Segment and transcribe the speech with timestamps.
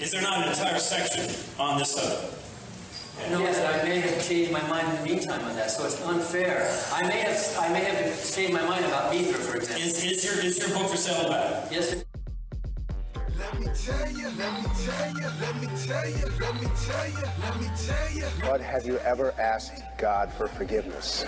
[0.00, 2.34] Is there not an entire section on this subject?
[3.30, 6.02] No, but I may have changed my mind in the meantime on that, so it's
[6.06, 6.74] unfair.
[6.90, 9.82] I may have, I may have changed my mind about Mithra, for example.
[9.86, 11.70] Is, is your is your book for sale back?
[11.70, 12.02] Yes, sir.
[13.38, 17.10] Let me tell you, let me tell you, let me tell you, let me tell
[17.10, 18.24] you, let me tell you.
[18.40, 21.26] But have you ever asked God for forgiveness?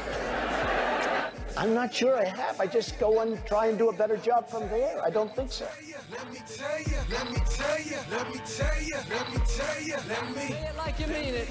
[1.56, 2.58] I'm not sure I have.
[2.60, 5.02] I just go and try and do a better job from there.
[5.04, 5.68] I don't think so.
[6.10, 9.82] Let me tell you, let me tell you, let me tell you, let me tell
[9.82, 10.46] you, let me.
[10.48, 11.48] Say it like you mean it.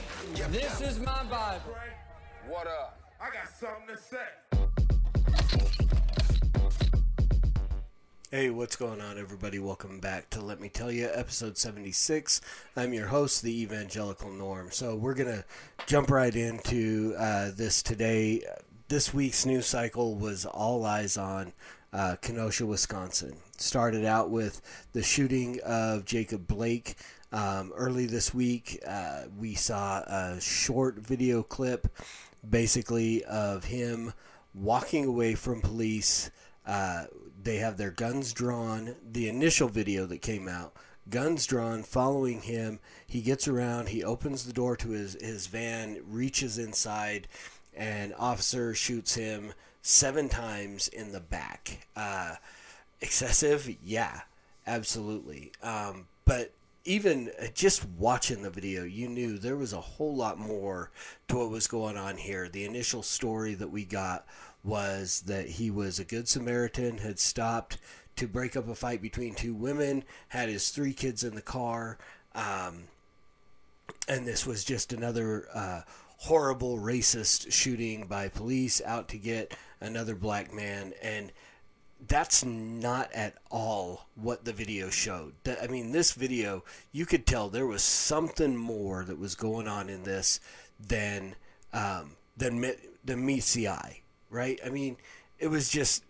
[0.51, 1.75] This is my Bible.
[2.47, 2.99] What up?
[3.21, 4.17] I got something to say.
[8.31, 9.59] Hey, what's going on, everybody?
[9.59, 12.41] Welcome back to Let Me Tell You, episode 76.
[12.75, 14.71] I'm your host, the Evangelical Norm.
[14.71, 15.43] So, we're going to
[15.85, 18.41] jump right into uh, this today.
[18.91, 21.53] This week's news cycle was all eyes on
[21.93, 23.37] uh, Kenosha, Wisconsin.
[23.57, 26.95] Started out with the shooting of Jacob Blake.
[27.31, 31.87] Um, early this week, uh, we saw a short video clip
[32.49, 34.11] basically of him
[34.53, 36.29] walking away from police.
[36.67, 37.05] Uh,
[37.41, 38.97] they have their guns drawn.
[39.09, 40.73] The initial video that came out,
[41.09, 42.81] guns drawn, following him.
[43.07, 47.29] He gets around, he opens the door to his, his van, reaches inside,
[47.81, 51.87] and officer shoots him seven times in the back.
[51.95, 52.35] Uh,
[53.01, 53.75] excessive?
[53.83, 54.21] Yeah,
[54.67, 55.51] absolutely.
[55.63, 56.53] Um, but
[56.85, 60.91] even just watching the video, you knew there was a whole lot more
[61.27, 62.47] to what was going on here.
[62.47, 64.27] The initial story that we got
[64.63, 67.79] was that he was a good Samaritan, had stopped
[68.15, 71.97] to break up a fight between two women, had his three kids in the car,
[72.35, 72.83] um,
[74.07, 75.81] and this was just another uh,
[76.21, 81.31] horrible racist shooting by police out to get another black man and
[82.07, 85.33] that's not at all what the video showed.
[85.61, 89.89] I mean, this video, you could tell there was something more that was going on
[89.89, 90.39] in this
[90.79, 91.35] than
[91.73, 92.63] um, than
[93.03, 94.59] than meets the eye, right?
[94.65, 94.97] I mean,
[95.39, 96.03] it was just,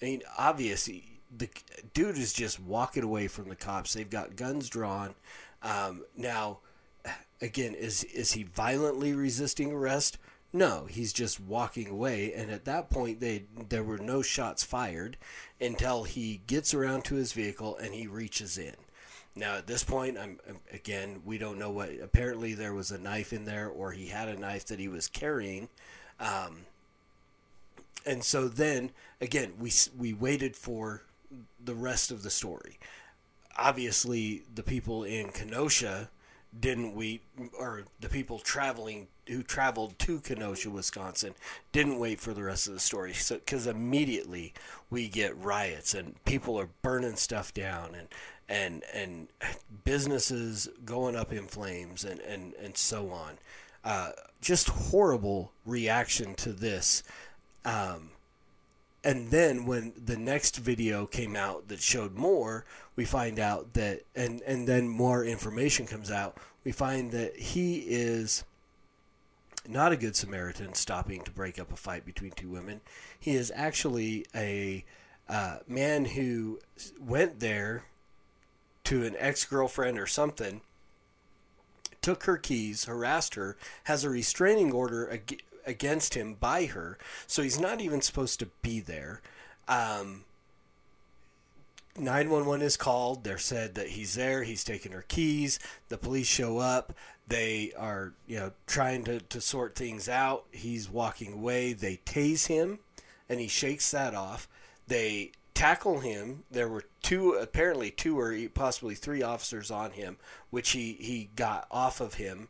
[0.00, 1.48] I mean, obviously the
[1.94, 3.94] dude is just walking away from the cops.
[3.94, 5.14] They've got guns drawn.
[5.62, 6.58] Um, now,
[7.40, 10.18] again, is is he violently resisting arrest?
[10.52, 15.16] No, he's just walking away, and at that point, they there were no shots fired
[15.60, 18.74] until he gets around to his vehicle and he reaches in.
[19.36, 20.40] Now, at this point, I'm
[20.72, 21.90] again, we don't know what.
[22.02, 25.06] Apparently, there was a knife in there, or he had a knife that he was
[25.06, 25.68] carrying,
[26.18, 26.66] um,
[28.04, 28.90] and so then
[29.20, 31.02] again, we we waited for
[31.64, 32.78] the rest of the story.
[33.56, 36.10] Obviously, the people in Kenosha
[36.58, 37.22] didn't wait,
[37.58, 41.34] or the people traveling who traveled to Kenosha, Wisconsin,
[41.72, 43.12] didn't wait for the rest of the story.
[43.12, 44.52] So, because immediately
[44.90, 48.08] we get riots and people are burning stuff down and
[48.48, 49.28] and and
[49.84, 53.38] businesses going up in flames and and and so on.
[53.84, 54.10] Uh,
[54.40, 57.02] just horrible reaction to this.
[57.64, 58.10] Um,
[59.02, 62.64] and then when the next video came out that showed more,
[62.96, 66.36] we find out that, and and then more information comes out.
[66.64, 68.44] We find that he is
[69.66, 72.80] not a good Samaritan stopping to break up a fight between two women.
[73.18, 74.84] He is actually a
[75.28, 76.58] uh, man who
[76.98, 77.84] went there
[78.84, 80.60] to an ex girlfriend or something,
[82.02, 85.04] took her keys, harassed her, has a restraining order
[85.66, 89.20] against him by her, so he's not even supposed to be there.
[89.68, 90.24] Um,
[91.96, 93.24] 911 is called.
[93.24, 94.42] They're said that he's there.
[94.42, 95.58] He's taking her keys.
[95.88, 96.94] The police show up.
[97.28, 100.46] They are, you know, trying to, to sort things out.
[100.50, 101.72] He's walking away.
[101.72, 102.80] They tase him,
[103.28, 104.48] and he shakes that off.
[104.88, 106.44] They tackle him.
[106.50, 110.16] There were two, apparently two or possibly three officers on him,
[110.50, 112.48] which he, he got off of him,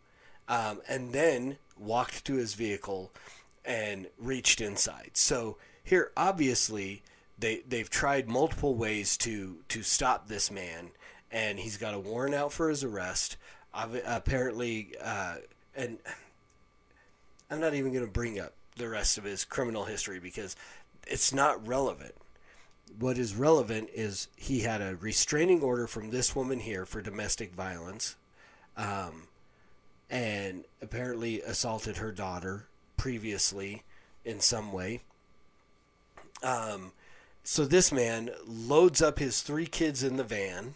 [0.48, 3.10] um, and then walked to his vehicle
[3.64, 5.10] and reached inside.
[5.14, 7.02] So here, obviously,
[7.38, 10.90] they they've tried multiple ways to to stop this man,
[11.30, 13.36] and he's got a warrant out for his arrest.
[13.72, 15.36] I've, Apparently, uh,
[15.76, 15.98] and
[17.50, 20.56] I'm not even going to bring up the rest of his criminal history because
[21.06, 22.14] it's not relevant.
[22.98, 27.52] What is relevant is he had a restraining order from this woman here for domestic
[27.52, 28.16] violence,
[28.76, 29.28] um,
[30.10, 32.66] and apparently assaulted her daughter
[32.96, 33.84] previously
[34.24, 35.00] in some way.
[36.42, 36.92] Um,
[37.42, 40.74] so this man loads up his three kids in the van,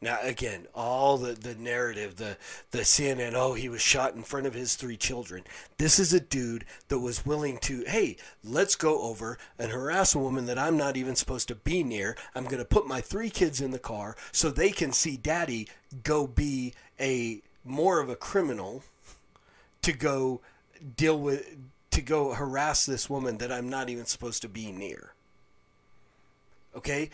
[0.00, 2.36] Now again, all the, the narrative, the
[2.70, 5.44] the CNN, oh he was shot in front of his three children.
[5.78, 10.18] This is a dude that was willing to, hey, let's go over and harass a
[10.18, 12.16] woman that I'm not even supposed to be near.
[12.34, 15.68] I'm gonna put my three kids in the car so they can see daddy
[16.02, 18.82] go be a more of a criminal
[19.82, 20.40] to go
[20.96, 21.56] deal with
[21.90, 25.12] to go harass this woman that I'm not even supposed to be near.
[26.76, 27.10] Okay?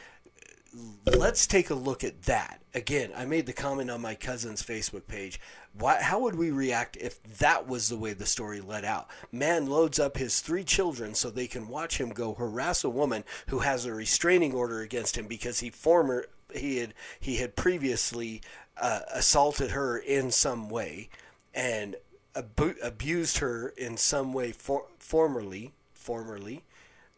[1.06, 2.60] Let's take a look at that.
[2.74, 5.40] Again, I made the comment on my cousin's Facebook page.
[5.78, 9.08] Why, how would we react if that was the way the story led out?
[9.32, 13.24] Man loads up his three children so they can watch him go harass a woman
[13.48, 18.42] who has a restraining order against him because he former he had he had previously
[18.80, 21.08] uh, assaulted her in some way
[21.54, 21.96] and
[22.34, 26.62] abu- abused her in some way for- formerly formerly.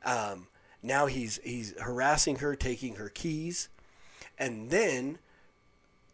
[0.05, 0.47] Um,
[0.83, 3.69] now he's he's harassing her taking her keys
[4.39, 5.19] and then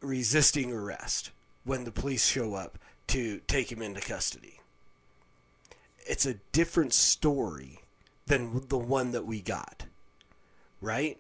[0.01, 1.31] resisting arrest
[1.65, 4.61] when the police show up to take him into custody.
[6.07, 7.81] It's a different story
[8.27, 9.85] than the one that we got
[10.85, 11.19] right?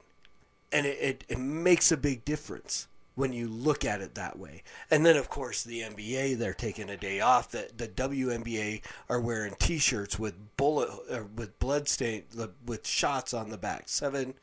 [0.70, 4.62] And it, it, it makes a big difference when you look at it that way.
[4.90, 7.50] And then, of course, the NBA they're taking a day off.
[7.52, 12.24] That the WNBA are wearing T-shirts with bullet uh, with blood stain
[12.64, 13.84] with shots on the back.
[13.88, 14.34] Seven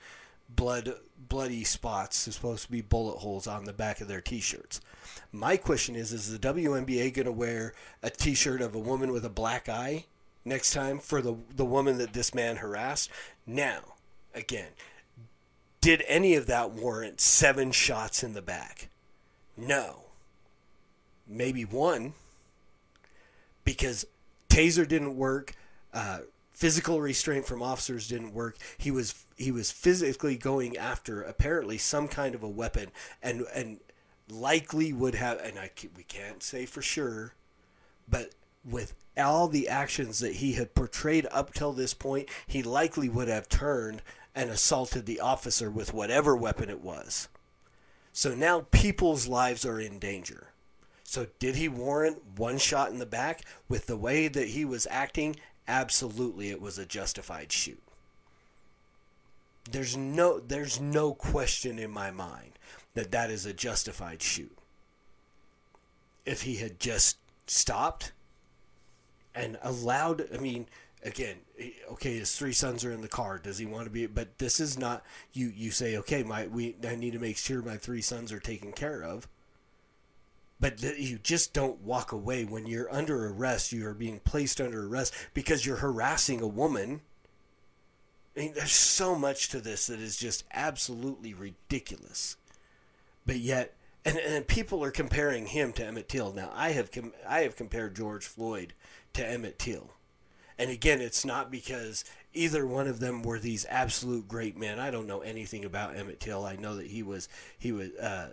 [0.56, 0.94] blood
[1.30, 4.82] bloody spots are supposed to be bullet holes on the back of their T-shirts.
[5.32, 9.26] My question is: Is the WNBA going to wear a T-shirt of a woman with
[9.26, 10.06] a black eye
[10.46, 13.10] next time for the the woman that this man harassed?
[13.46, 13.96] Now,
[14.34, 14.70] again,
[15.82, 18.90] did any of that warrant seven shots in the back?
[19.58, 20.04] No.
[21.28, 22.14] Maybe one.
[23.66, 24.06] Because
[24.50, 25.56] taser didn't work,
[25.94, 26.20] uh,
[26.52, 28.58] physical restraint from officers didn't work.
[28.78, 32.92] He was he was physically going after apparently some kind of a weapon,
[33.22, 33.80] and and
[34.30, 35.40] likely would have.
[35.40, 37.34] And I we can't say for sure,
[38.08, 38.32] but
[38.64, 43.28] with all the actions that he had portrayed up till this point, he likely would
[43.28, 44.02] have turned
[44.36, 47.28] and assaulted the officer with whatever weapon it was.
[48.14, 50.48] So now people's lives are in danger.
[51.04, 54.88] So did he warrant one shot in the back with the way that he was
[54.90, 55.36] acting?
[55.68, 57.82] Absolutely it was a justified shoot.
[59.70, 62.58] There's no there's no question in my mind
[62.94, 64.58] that that is a justified shoot.
[66.26, 67.18] If he had just
[67.48, 68.12] stopped
[69.36, 70.68] and allowed I mean
[71.04, 71.38] again,
[71.92, 73.38] okay, his three sons are in the car.
[73.38, 74.06] Does he want to be?
[74.06, 75.04] But this is not
[75.34, 75.52] you.
[75.56, 78.72] You say, okay, my we I need to make sure my three sons are taken
[78.72, 79.28] care of.
[80.60, 83.72] But th- you just don't walk away when you're under arrest.
[83.72, 87.02] You are being placed under arrest because you're harassing a woman.
[88.38, 92.38] I mean, there's so much to this that is just absolutely ridiculous.
[93.26, 93.74] But yet,
[94.06, 96.32] and, and people are comparing him to Emmett Till.
[96.32, 98.74] Now, I have com- I have compared George Floyd
[99.14, 99.92] to Emmett Till
[100.62, 102.06] and again, it's not because
[102.36, 104.78] either one of them were these absolute great men.
[104.80, 106.46] I don't know anything about Emmett Till.
[106.46, 107.28] I know that he was
[107.58, 108.30] he was uh,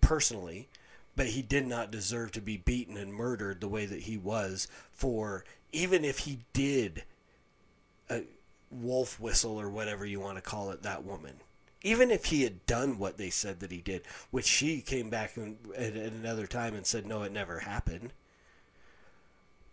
[0.00, 0.68] personally,
[1.14, 4.66] but he did not deserve to be beaten and murdered the way that he was.
[4.92, 7.04] For even if he did
[8.08, 8.22] a
[8.70, 11.34] wolf whistle or whatever you want to call it, that woman.
[11.82, 15.36] Even if he had done what they said that he did, which she came back
[15.36, 18.12] and at another time and said, no, it never happened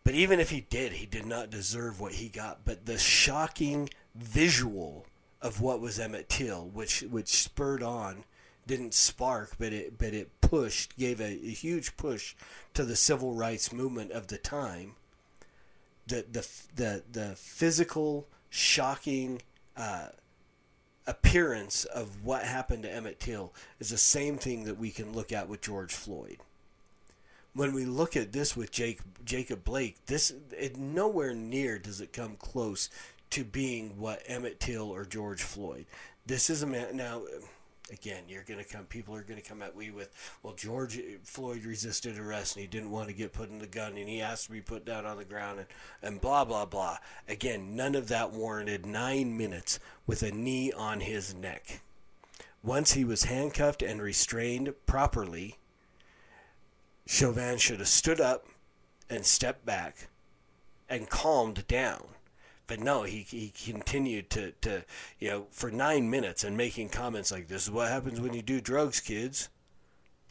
[0.05, 2.63] but even if he did, he did not deserve what he got.
[2.63, 5.07] But the shocking visual
[5.41, 8.23] of what was Emmett Till, which which spurred on,
[8.67, 12.35] didn't spark, but it but it pushed, gave a, a huge push
[12.75, 14.93] to the civil rights movement of the time.
[16.05, 19.41] The the the the physical shocking.
[19.75, 20.09] Uh,
[21.07, 25.31] appearance of what happened to Emmett Till is the same thing that we can look
[25.31, 26.39] at with George Floyd
[27.55, 32.13] when we look at this with Jake, Jacob Blake, this it, nowhere near does it
[32.13, 32.89] come close
[33.31, 35.85] to being what Emmett Till or George Floyd.
[36.25, 37.23] This is a man now.
[37.91, 38.85] Again, you're going to come.
[38.85, 40.09] People are going to come at me with,
[40.41, 43.95] well, George Floyd resisted arrest and he didn't want to get put in the gun
[43.95, 45.67] and he asked to be put down on the ground and,
[46.01, 46.97] and blah blah blah.
[47.29, 51.81] Again, none of that warranted nine minutes with a knee on his neck.
[52.63, 55.57] Once he was handcuffed and restrained properly,
[57.07, 58.45] Chauvin should have stood up
[59.09, 60.07] and stepped back
[60.89, 62.03] and calmed down.
[62.67, 64.83] But no, he, he continued to, to,
[65.19, 68.41] you know, for nine minutes and making comments like, this is what happens when you
[68.41, 69.49] do drugs, kids.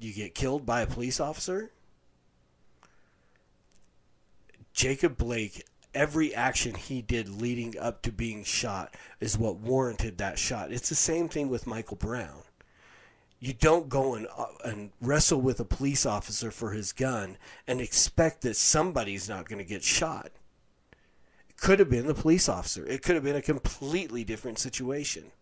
[0.01, 1.71] You get killed by a police officer?
[4.73, 5.65] Jacob Blake,
[5.95, 10.73] every action he did leading up to being shot is what warranted that shot.
[10.73, 12.44] It's the same thing with Michael Brown
[13.41, 17.37] You don't go and, uh, and wrestle with a police officer for his gun
[17.67, 20.31] and expect that somebody's not going to get shot.
[21.49, 22.87] It could have been the police officer.
[22.87, 25.33] It could have been a completely different situation.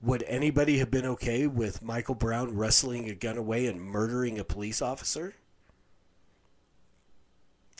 [0.00, 4.44] Would anybody have been okay with Michael Brown wrestling a gun away and murdering a
[4.44, 5.34] police officer?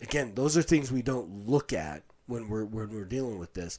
[0.00, 3.78] Again, those are things we don't look at when we're when we're dealing with this.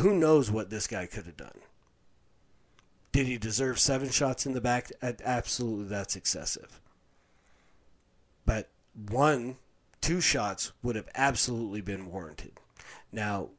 [0.00, 1.58] Who knows what this guy could have done?
[3.14, 4.90] Did he deserve seven shots in the back?
[5.00, 6.80] Absolutely, that's excessive.
[8.44, 8.70] But
[9.08, 9.58] one,
[10.00, 12.58] two shots would have absolutely been warranted.
[13.12, 13.50] Now,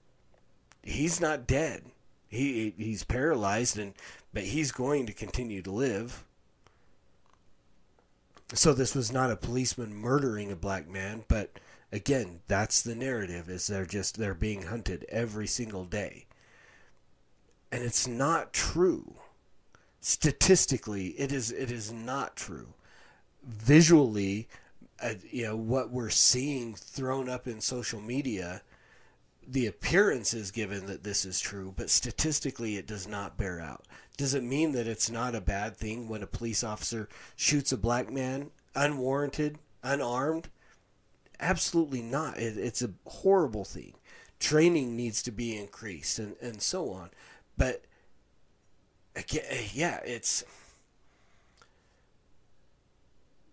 [0.83, 1.85] he's not dead.
[2.27, 3.93] He he's paralyzed, and
[4.33, 6.25] but he's going to continue to live.
[8.53, 11.61] So this was not a policeman murdering a black man, but
[11.93, 16.25] again, that's the narrative: is they're just they're being hunted every single day,
[17.71, 19.15] and it's not true
[20.05, 22.75] statistically it is it is not true.
[23.43, 24.47] Visually
[25.01, 28.61] uh, you know what we're seeing thrown up in social media
[29.47, 33.83] the appearance is given that this is true but statistically it does not bear out.
[34.15, 37.77] Does it mean that it's not a bad thing when a police officer shoots a
[37.77, 40.49] black man unwarranted unarmed?
[41.39, 42.37] Absolutely not.
[42.37, 43.95] It, it's a horrible thing.
[44.39, 47.09] Training needs to be increased and, and so on.
[47.57, 47.85] But
[49.73, 50.43] yeah, it's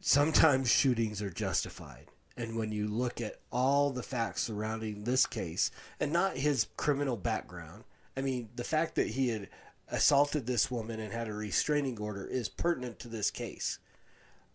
[0.00, 2.06] sometimes shootings are justified.
[2.36, 7.16] And when you look at all the facts surrounding this case and not his criminal
[7.16, 7.84] background,
[8.16, 9.48] I mean, the fact that he had
[9.88, 13.78] assaulted this woman and had a restraining order is pertinent to this case.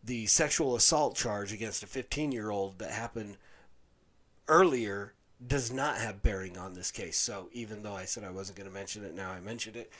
[0.04, 3.38] The sexual assault charge against a 15 year old that happened
[4.48, 5.14] earlier
[5.46, 7.18] does not have bearing on this case.
[7.18, 9.92] So even though I said I wasn't going to mention it, now I mentioned it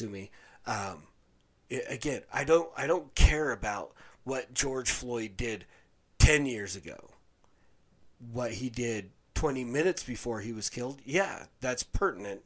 [0.00, 0.30] sue me.
[0.66, 1.02] Um,
[1.88, 3.92] again, I don't I don't care about
[4.24, 5.66] what George Floyd did
[6.18, 7.10] ten years ago.
[8.32, 12.40] What he did twenty minutes before he was killed, yeah, that's pertinent.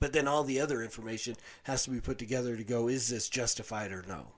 [0.00, 3.28] But then all the other information has to be put together to go: is this
[3.28, 4.32] justified or no?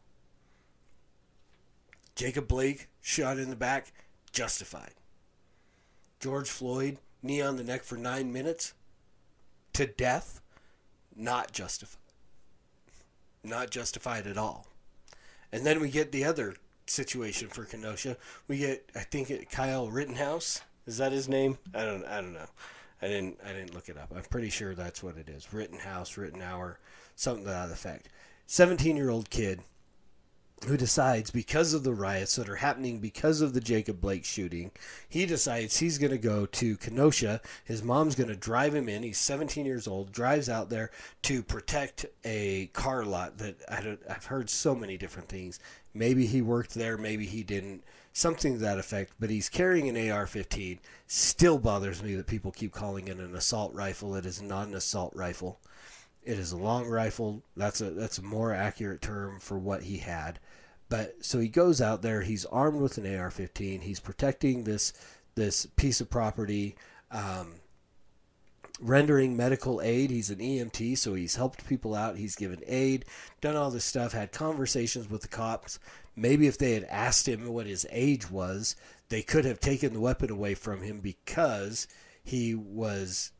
[2.14, 3.92] Jacob Blake shot in the back,
[4.32, 4.94] justified.
[6.18, 8.74] George Floyd knee on the neck for nine minutes
[9.72, 10.42] to death
[11.16, 11.96] not justified.
[13.42, 14.66] Not justified at all.
[15.52, 16.54] And then we get the other
[16.86, 18.16] situation for Kenosha.
[18.48, 20.60] We get, I think, it, Kyle Rittenhouse.
[20.86, 21.58] Is that his name?
[21.74, 22.48] I don't, I don't know.
[23.02, 24.12] I didn't, I didn't look it up.
[24.14, 25.52] I'm pretty sure that's what it is.
[25.52, 26.76] Rittenhouse, Rittenhour,
[27.16, 28.08] something to that effect.
[28.46, 29.60] 17 year old kid
[30.66, 34.70] who decides because of the riots that are happening because of the Jacob Blake shooting,
[35.08, 37.40] he decides he's going to go to Kenosha.
[37.64, 39.02] His mom's going to drive him in.
[39.02, 40.90] He's 17 years old, drives out there
[41.22, 45.58] to protect a car lot that I don't, I've heard so many different things.
[45.94, 47.82] Maybe he worked there, maybe he didn't.
[48.12, 50.80] Something to that effect, but he's carrying an AR 15.
[51.06, 54.16] Still bothers me that people keep calling it an assault rifle.
[54.16, 55.60] It is not an assault rifle.
[56.22, 57.42] It is a long rifle.
[57.56, 60.38] That's a that's a more accurate term for what he had.
[60.90, 62.20] But so he goes out there.
[62.20, 63.80] He's armed with an AR-15.
[63.80, 64.92] He's protecting this
[65.36, 66.74] this piece of property,
[67.12, 67.54] um,
[68.80, 70.10] rendering medical aid.
[70.10, 72.16] He's an EMT, so he's helped people out.
[72.16, 73.04] He's given aid,
[73.40, 75.78] done all this stuff, had conversations with the cops.
[76.16, 78.74] Maybe if they had asked him what his age was,
[79.08, 81.86] they could have taken the weapon away from him because
[82.24, 83.30] he was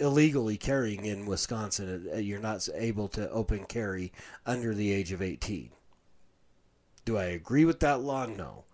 [0.00, 2.08] illegally carrying in Wisconsin.
[2.12, 4.12] Uh, you're not able to open carry
[4.44, 5.70] under the age of 18.
[7.06, 8.26] Do I agree with that law?
[8.26, 8.64] No.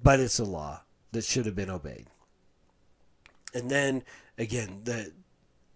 [0.00, 2.06] But it's a law that should have been obeyed.
[3.52, 4.04] And then
[4.36, 5.12] again, the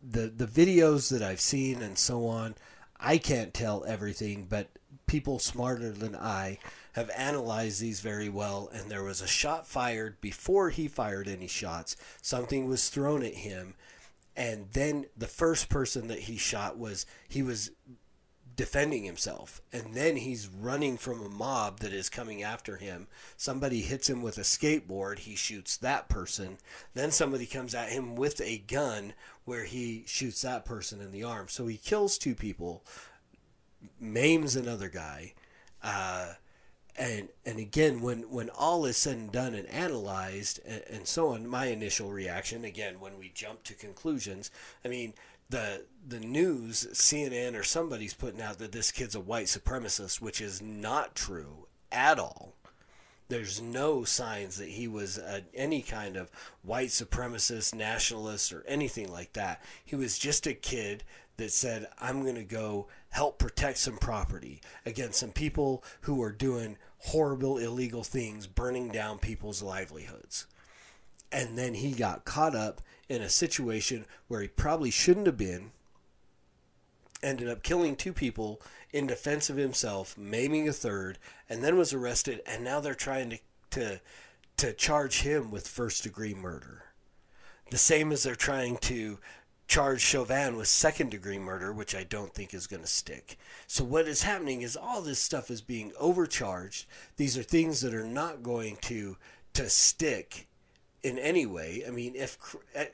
[0.00, 2.54] the the videos that I've seen and so on,
[3.00, 4.68] I can't tell everything, but
[5.06, 6.58] people smarter than I
[6.92, 11.48] have analyzed these very well and there was a shot fired before he fired any
[11.48, 11.96] shots.
[12.20, 13.74] Something was thrown at him
[14.36, 17.70] and then the first person that he shot was he was
[18.62, 19.60] defending himself.
[19.72, 23.08] And then he's running from a mob that is coming after him.
[23.36, 26.58] Somebody hits him with a skateboard he shoots that person.
[26.94, 29.14] Then somebody comes at him with a gun
[29.44, 31.48] where he shoots that person in the arm.
[31.48, 32.84] So he kills two people
[33.98, 35.34] maims another guy
[35.82, 36.34] uh,
[36.96, 41.30] and and again when when all is said and done and analyzed and, and so
[41.30, 44.50] on my initial reaction again when we jump to conclusions
[44.84, 45.14] i mean
[45.52, 50.40] the the news, CNN or somebody's putting out that this kid's a white supremacist, which
[50.40, 52.54] is not true at all.
[53.28, 56.30] There's no signs that he was uh, any kind of
[56.62, 59.62] white supremacist, nationalist, or anything like that.
[59.84, 61.04] He was just a kid
[61.36, 66.32] that said, I'm going to go help protect some property against some people who are
[66.32, 70.46] doing horrible, illegal things, burning down people's livelihoods.
[71.30, 75.72] And then he got caught up in a situation where he probably shouldn't have been
[77.22, 78.60] ended up killing two people
[78.92, 81.18] in defense of himself, maiming a third,
[81.48, 82.42] and then was arrested.
[82.46, 83.38] And now they're trying to
[83.70, 84.00] to
[84.58, 86.84] to charge him with first degree murder,
[87.70, 89.18] the same as they're trying to
[89.66, 93.38] charge Chauvin with second degree murder, which I don't think is going to stick.
[93.66, 96.86] So what is happening is all this stuff is being overcharged.
[97.16, 99.16] These are things that are not going to
[99.54, 100.48] to stick
[101.02, 101.84] in any way.
[101.86, 102.38] I mean, if
[102.74, 102.86] eh,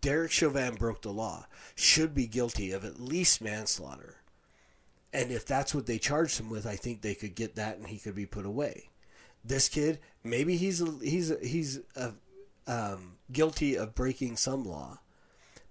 [0.00, 4.16] Derek Chauvin broke the law, should be guilty of at least manslaughter.
[5.12, 7.86] And if that's what they charged him with, I think they could get that and
[7.86, 8.90] he could be put away.
[9.44, 12.10] This kid, maybe he's he's he's uh,
[12.66, 14.98] um, guilty of breaking some law,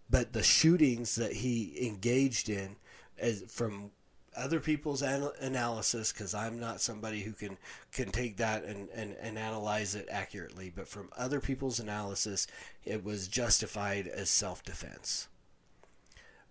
[0.10, 2.78] but the shootings that he engaged in,
[3.20, 3.92] as from
[4.38, 7.58] other people's anal- analysis, because I'm not somebody who can
[7.92, 12.48] can take that and, and, and analyze it accurately, but from other people's analysis,
[12.84, 15.27] it was justified as self defense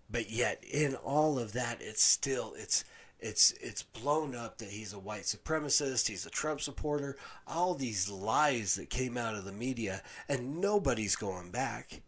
[0.09, 2.83] but yet in all of that it's still it's
[3.19, 8.09] it's it's blown up that he's a white supremacist he's a trump supporter all these
[8.09, 12.01] lies that came out of the media and nobody's going back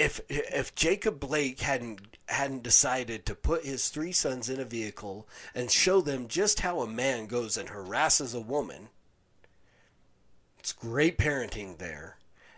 [0.00, 5.28] if if jacob blake hadn't hadn't decided to put his three sons in a vehicle
[5.54, 8.88] and show them just how a man goes and harasses a woman
[10.58, 12.16] it's great parenting there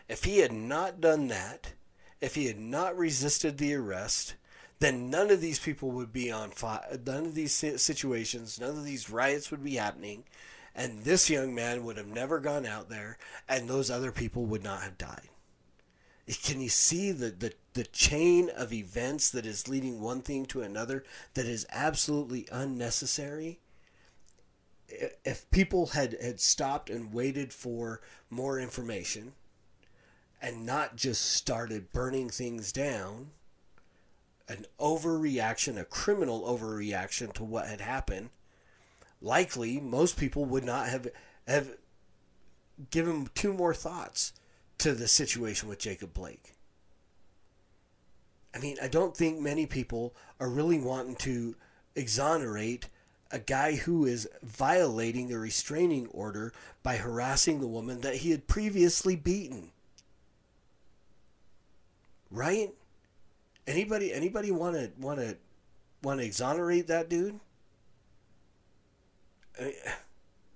[0.08, 1.72] if he had not done that
[2.20, 4.34] if he had not resisted the arrest
[4.78, 6.98] then none of these people would be on fire.
[7.06, 10.24] None of these situations, none of these riots would be happening.
[10.74, 13.16] And this young man would have never gone out there,
[13.48, 15.28] and those other people would not have died.
[16.42, 20.62] Can you see the, the, the chain of events that is leading one thing to
[20.62, 23.60] another that is absolutely unnecessary?
[24.88, 29.32] If people had, had stopped and waited for more information
[30.40, 33.30] and not just started burning things down,
[34.48, 38.30] an overreaction, a criminal overreaction to what had happened,
[39.20, 41.08] likely most people would not have
[41.46, 41.76] have
[42.90, 44.32] given two more thoughts
[44.82, 46.54] to the situation with Jacob Blake.
[48.52, 51.54] I mean, I don't think many people are really wanting to
[51.94, 52.88] exonerate
[53.30, 58.48] a guy who is violating a restraining order by harassing the woman that he had
[58.48, 59.70] previously beaten.
[62.28, 62.74] Right?
[63.68, 65.36] Anybody anybody want to want to
[66.02, 67.38] want to exonerate that dude?
[69.60, 69.72] I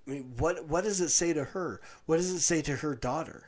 [0.05, 1.81] mean, what what does it say to her?
[2.07, 3.45] What does it say to her daughter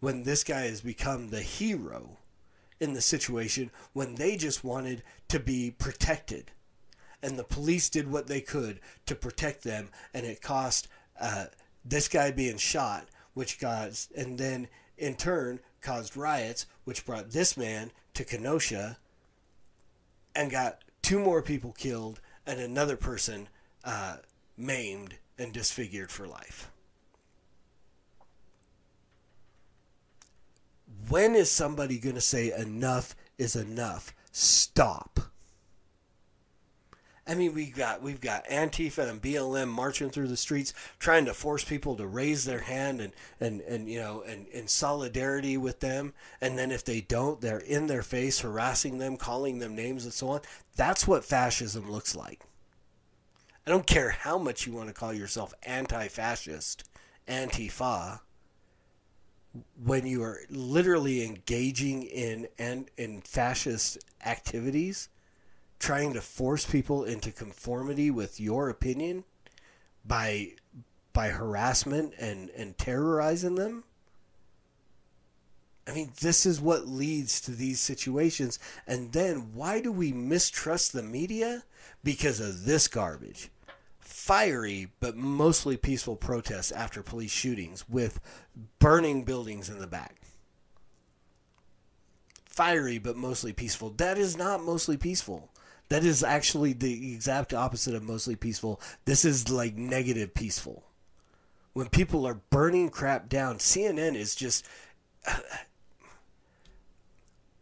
[0.00, 2.18] when this guy has become the hero
[2.80, 6.50] in the situation when they just wanted to be protected,
[7.22, 10.88] and the police did what they could to protect them, and it cost
[11.20, 11.46] uh,
[11.84, 17.56] this guy being shot, which got and then in turn caused riots, which brought this
[17.56, 18.98] man to Kenosha
[20.34, 23.48] and got two more people killed and another person
[23.84, 24.16] uh,
[24.56, 26.70] maimed and disfigured for life.
[31.08, 34.14] When is somebody going to say enough is enough?
[34.32, 35.20] Stop.
[37.26, 41.34] I mean, we got we've got Antifa and BLM marching through the streets, trying to
[41.34, 45.80] force people to raise their hand and and and you know and in solidarity with
[45.80, 46.14] them.
[46.40, 50.12] And then if they don't, they're in their face, harassing them, calling them names, and
[50.12, 50.40] so on.
[50.74, 52.44] That's what fascism looks like.
[53.66, 56.88] I don't care how much you want to call yourself anti-fascist,
[57.28, 58.20] Antifa.
[59.82, 65.08] When you are literally engaging in and in fascist activities
[65.78, 69.24] trying to force people into conformity with your opinion
[70.04, 70.52] by
[71.12, 73.84] by harassment and and terrorizing them
[75.88, 78.58] I mean, this is what leads to these situations.
[78.86, 81.64] And then why do we mistrust the media?
[82.04, 83.48] Because of this garbage.
[84.08, 88.20] Fiery, but mostly peaceful protests after police shootings with
[88.78, 90.16] burning buildings in the back.
[92.46, 93.90] Fiery, but mostly peaceful.
[93.90, 95.50] That is not mostly peaceful.
[95.90, 98.80] That is actually the exact opposite of mostly peaceful.
[99.04, 100.84] This is like negative peaceful.
[101.74, 104.66] When people are burning crap down, CNN is just.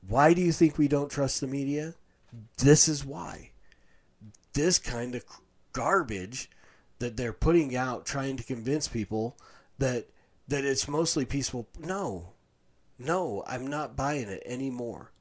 [0.06, 1.94] why do you think we don't trust the media?
[2.58, 3.50] This is why.
[4.52, 5.24] This kind of
[5.76, 6.50] garbage
[6.98, 9.36] that they're putting out trying to convince people
[9.78, 10.06] that
[10.48, 11.68] that it's mostly peaceful.
[11.78, 12.30] No.
[12.98, 15.12] No, I'm not buying it anymore.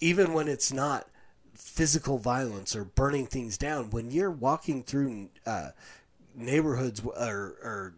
[0.00, 1.08] Even when it's not
[1.52, 5.70] physical violence or burning things down, when you're walking through uh,
[6.34, 7.94] neighborhoods or, or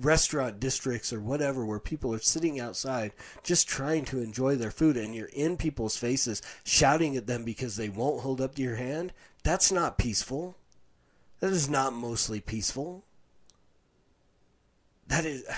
[0.00, 4.96] restaurant districts or whatever where people are sitting outside just trying to enjoy their food
[4.96, 8.76] and you're in people's faces shouting at them because they won't hold up to your
[8.76, 10.56] hand, that's not peaceful.
[11.40, 13.04] That is not mostly peaceful.
[15.08, 15.44] That is.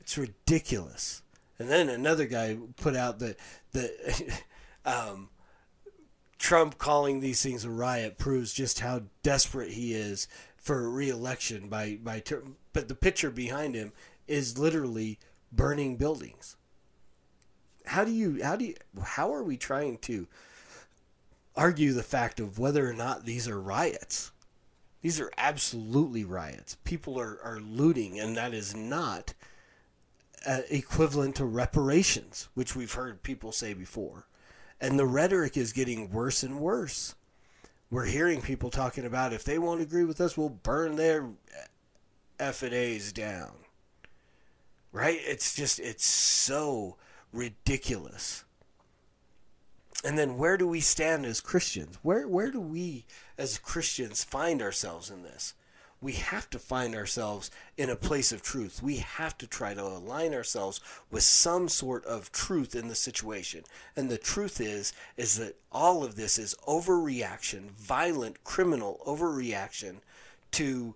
[0.00, 1.22] It's ridiculous.
[1.58, 3.36] And then another guy put out that
[3.72, 4.40] that
[4.84, 5.30] um,
[6.38, 10.28] Trump calling these things a riot proves just how desperate he is
[10.66, 13.92] for reelection by by ter- but the picture behind him
[14.26, 15.20] is literally
[15.52, 16.56] burning buildings.
[17.86, 18.74] How do you how do you
[19.04, 20.26] how are we trying to
[21.54, 24.32] argue the fact of whether or not these are riots?
[25.02, 26.76] These are absolutely riots.
[26.82, 29.34] People are, are looting, and that is not
[30.44, 34.26] uh, equivalent to reparations, which we've heard people say before.
[34.80, 37.14] And the rhetoric is getting worse and worse.
[37.90, 41.28] We're hearing people talking about if they won't agree with us, we'll burn their
[42.38, 43.52] F and A's down.
[44.92, 45.20] Right?
[45.22, 46.96] It's just, it's so
[47.32, 48.44] ridiculous.
[50.04, 51.98] And then where do we stand as Christians?
[52.02, 53.06] Where where do we
[53.38, 55.54] as Christians find ourselves in this?
[56.00, 58.82] We have to find ourselves in a place of truth.
[58.82, 60.80] We have to try to align ourselves
[61.10, 63.64] with some sort of truth in the situation.
[63.96, 69.96] And the truth is is that all of this is overreaction, violent criminal overreaction
[70.52, 70.94] to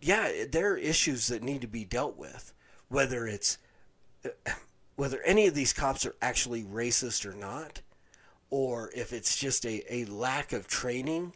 [0.00, 2.52] yeah, there are issues that need to be dealt with.
[2.88, 3.58] Whether it's
[4.96, 7.80] whether any of these cops are actually racist or not
[8.50, 11.32] or if it's just a, a lack of training,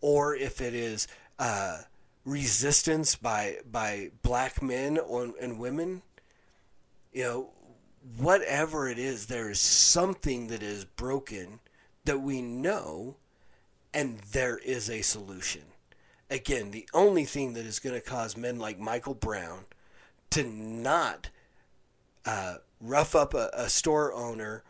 [0.00, 1.78] or if it is uh,
[2.30, 4.98] resistance by by black men
[5.40, 6.02] and women,
[7.12, 7.50] you know,
[8.16, 11.58] whatever it is, there is something that is broken
[12.04, 13.16] that we know,
[13.92, 15.62] and there is a solution.
[16.30, 19.64] Again, the only thing that is going to cause men like Michael Brown
[20.30, 21.30] to not
[22.24, 24.62] uh, rough up a, a store owner,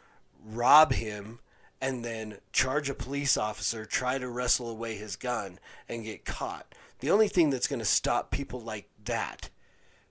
[0.43, 1.41] rob him,
[1.79, 6.75] and then charge a police officer, try to wrestle away his gun, and get caught.
[7.01, 9.51] The only thing that's going to stop people like that,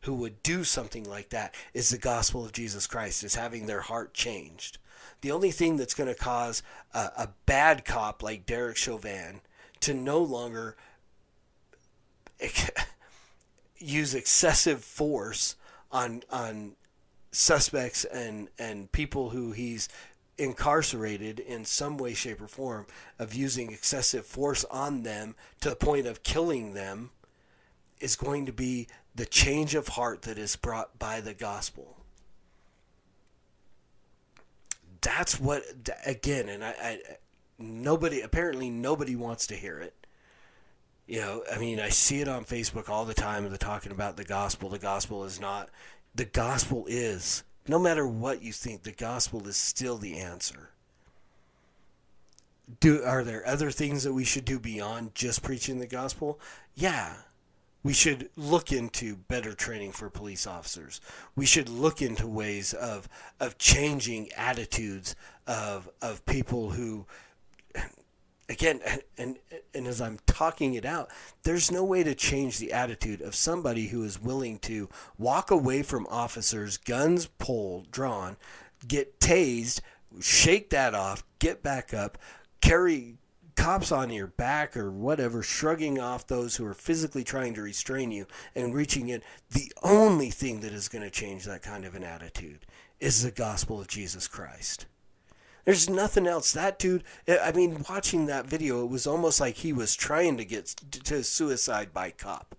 [0.01, 3.81] who would do something like that, is the gospel of Jesus Christ, is having their
[3.81, 4.77] heart changed.
[5.21, 9.41] The only thing that's going to cause a, a bad cop like Derek Chauvin
[9.81, 10.75] to no longer
[13.77, 15.55] use excessive force
[15.91, 16.73] on on
[17.31, 19.89] suspects and and people who he's
[20.39, 22.85] incarcerated in some way, shape, or form
[23.17, 27.11] of using excessive force on them to the point of killing them
[27.99, 31.97] is going to be the change of heart that is brought by the gospel.
[35.01, 35.63] That's what,
[36.05, 36.99] again, and I, I
[37.57, 39.93] nobody, apparently nobody wants to hear it.
[41.07, 43.47] You know, I mean, I see it on Facebook all the time.
[43.47, 44.69] They're talking about the gospel.
[44.69, 45.69] The gospel is not,
[46.13, 50.69] the gospel is no matter what you think, the gospel is still the answer.
[52.79, 56.39] Do are there other things that we should do beyond just preaching the gospel?
[56.75, 57.13] Yeah.
[57.81, 60.99] We should look into better training for police officers.
[61.35, 63.07] We should look into ways of
[63.39, 65.15] of changing attitudes
[65.47, 67.05] of of people who
[68.49, 68.81] again
[69.17, 69.37] and
[69.73, 71.09] and as I'm talking it out
[71.43, 75.83] there's no way to change the attitude of somebody who is willing to walk away
[75.83, 78.37] from officers guns pulled drawn
[78.87, 79.81] get tased
[80.19, 82.17] shake that off get back up
[82.61, 83.17] carry
[83.55, 88.09] cops on your back or whatever shrugging off those who are physically trying to restrain
[88.09, 89.21] you and reaching in.
[89.51, 92.65] The only thing that is going to change that kind of an attitude
[93.01, 94.85] is the gospel of Jesus Christ
[95.65, 96.51] there's nothing else.
[96.53, 100.37] That dude, eh, I mean, watching that video, it was almost like he was trying
[100.37, 100.67] to get
[101.05, 102.55] to suicide by cop.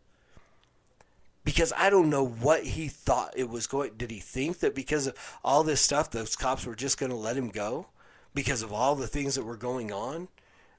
[1.42, 3.92] Because I don't know what he thought it was going.
[3.96, 7.16] Did he think that because of all this stuff, those cops were just going to
[7.16, 7.86] let him go?
[8.34, 10.28] Because of all the things that were going on,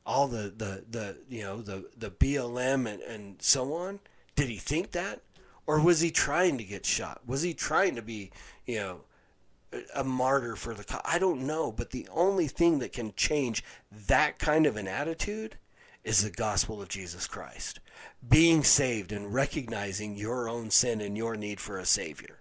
[0.05, 3.99] all the the, the you know the the BLM and, and so on.
[4.35, 5.21] Did he think that,
[5.67, 7.21] or was he trying to get shot?
[7.25, 8.31] Was he trying to be
[8.65, 9.01] you know
[9.95, 11.01] a martyr for the cause.
[11.05, 13.63] I don't know, but the only thing that can change
[14.07, 15.57] that kind of an attitude
[16.03, 17.79] is the gospel of Jesus Christ.
[18.27, 22.39] Being saved and recognizing your own sin and your need for a savior.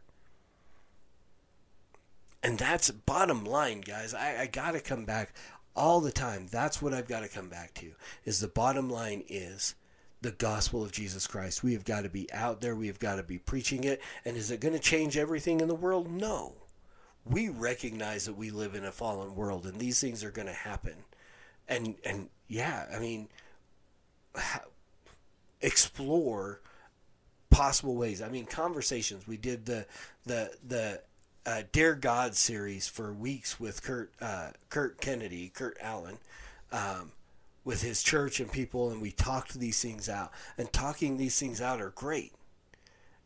[2.42, 4.14] And that's bottom line, guys.
[4.14, 5.34] I, I got to come back
[5.76, 6.46] all the time.
[6.50, 7.92] That's what I've got to come back to.
[8.24, 9.74] Is the bottom line is
[10.22, 11.62] the gospel of Jesus Christ.
[11.62, 12.74] We have got to be out there.
[12.74, 14.00] We have got to be preaching it.
[14.24, 16.10] And is it going to change everything in the world?
[16.10, 16.54] No.
[17.24, 20.52] We recognize that we live in a fallen world and these things are going to
[20.52, 20.94] happen.
[21.68, 23.28] And and yeah, I mean
[25.61, 26.61] explore
[27.50, 28.22] possible ways.
[28.22, 29.26] I mean, conversations.
[29.26, 29.87] We did the
[30.24, 31.02] the the
[31.46, 36.18] uh, Dare God series for weeks with Kurt uh, Kurt Kennedy, Kurt Allen,
[36.72, 37.12] um,
[37.64, 40.33] with his church and people, and we talked these things out.
[40.56, 42.33] And talking these things out are great.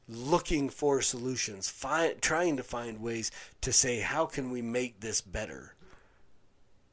[0.08, 1.72] Looking for solutions,
[2.20, 3.30] trying to find ways
[3.62, 5.74] to say how can we make this better.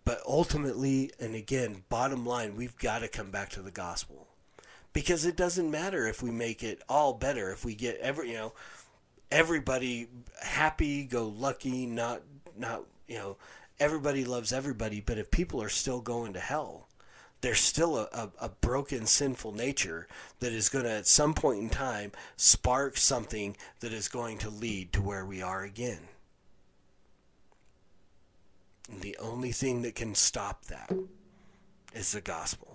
[0.05, 4.27] But ultimately, and again, bottom line, we've got to come back to the gospel
[4.93, 8.35] because it doesn't matter if we make it all better if we get every you
[8.35, 8.53] know
[9.31, 10.07] everybody
[10.41, 12.21] happy go lucky not
[12.57, 13.37] not you know
[13.79, 16.87] everybody loves everybody but if people are still going to hell
[17.41, 20.07] there's still a, a, a broken sinful nature
[20.39, 24.49] that is going to at some point in time spark something that is going to
[24.49, 26.07] lead to where we are again
[28.91, 30.91] and the only thing that can stop that
[31.93, 32.71] is the gospel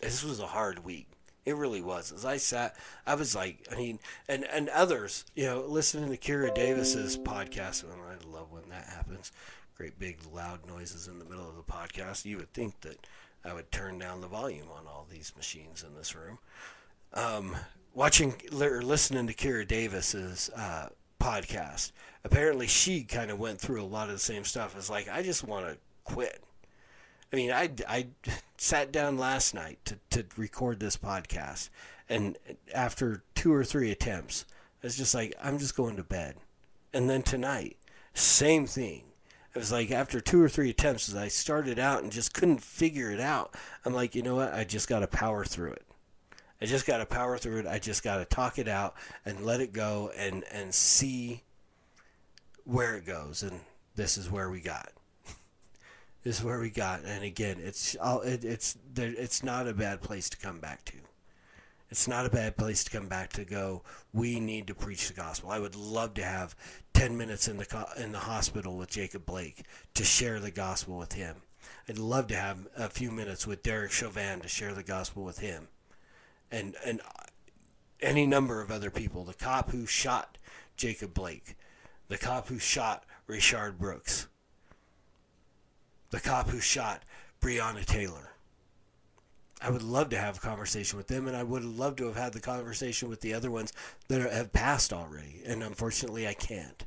[0.00, 1.08] this was a hard week.
[1.44, 2.12] It really was.
[2.12, 6.16] As I sat, I was like, I mean, and and others, you know, listening to
[6.16, 9.32] Kira Davis's podcast, and I love when that happens.
[9.76, 12.24] Great big loud noises in the middle of the podcast.
[12.24, 13.06] You would think that
[13.44, 16.38] I would turn down the volume on all these machines in this room.
[17.12, 17.54] Um,
[17.92, 20.88] watching or listening to Kira Davis's uh,
[21.20, 21.92] podcast,
[22.24, 24.74] apparently she kind of went through a lot of the same stuff.
[24.76, 26.42] It's like I just want to quit.
[27.32, 28.06] I mean, I, I
[28.56, 31.68] sat down last night to, to record this podcast,
[32.08, 32.38] and
[32.74, 34.46] after two or three attempts,
[34.82, 36.36] I was just like, I'm just going to bed.
[36.94, 37.76] And then tonight,
[38.14, 39.02] same thing.
[39.56, 43.10] It was like after two or three attempts, I started out and just couldn't figure
[43.10, 43.54] it out,
[43.86, 44.52] I'm like, you know what?
[44.52, 45.86] I just got to power through it.
[46.60, 47.66] I just got to power through it.
[47.66, 51.42] I just got to talk it out and let it go and, and see
[52.64, 53.42] where it goes.
[53.42, 53.60] And
[53.94, 54.92] this is where we got
[56.22, 57.04] this is where we got.
[57.06, 60.98] And again, it's it, it's there, it's not a bad place to come back to.
[61.90, 63.82] It's not a bad place to come back to go.
[64.12, 65.50] We need to preach the gospel.
[65.50, 66.56] I would love to have
[66.92, 69.62] ten minutes in the in the hospital with Jacob Blake
[69.94, 71.36] to share the gospel with him.
[71.88, 75.38] I'd love to have a few minutes with Derek Chauvin to share the gospel with
[75.38, 75.68] him,
[76.50, 77.00] and and
[78.00, 79.24] any number of other people.
[79.24, 80.38] The cop who shot
[80.76, 81.56] Jacob Blake,
[82.08, 84.26] the cop who shot Rayshard Brooks
[86.10, 87.02] the cop who shot
[87.40, 88.35] Breonna Taylor.
[89.60, 92.16] I would love to have a conversation with them, and I would love to have
[92.16, 93.72] had the conversation with the other ones
[94.08, 96.84] that have passed already, and unfortunately I can't.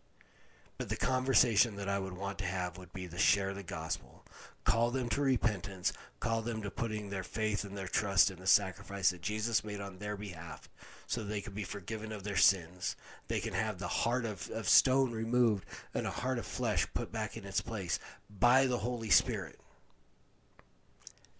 [0.77, 4.23] But the conversation that I would want to have would be to share the gospel,
[4.63, 8.47] call them to repentance, call them to putting their faith and their trust in the
[8.47, 10.69] sacrifice that Jesus made on their behalf
[11.05, 12.95] so they could be forgiven of their sins.
[13.27, 17.11] They can have the heart of, of stone removed and a heart of flesh put
[17.11, 19.59] back in its place by the Holy Spirit.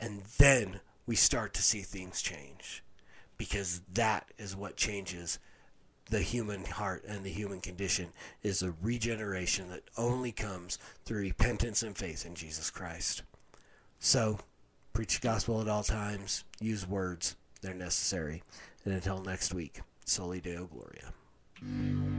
[0.02, 2.84] And then we start to see things change
[3.36, 5.40] because that is what changes
[6.12, 8.10] the human heart and the human condition
[8.44, 13.24] is a regeneration that only comes through repentance and faith in Jesus Christ.
[13.98, 14.38] So,
[14.94, 18.44] preach the gospel at all times, use words, they're necessary.
[18.86, 22.19] And until next week, Soli Deo Gloria.